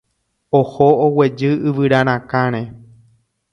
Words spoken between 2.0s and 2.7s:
rakãre